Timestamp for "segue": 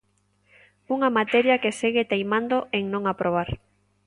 1.79-2.03